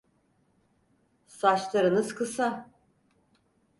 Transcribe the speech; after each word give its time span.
Saçlarınız 1.27 2.15
kısa… 2.15 2.71